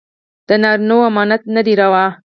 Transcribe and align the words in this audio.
د 0.47 0.49
نارينو 0.63 0.97
امامت 1.09 1.41
نه 1.55 1.61
دى 1.65 1.73
روا. 1.81 2.05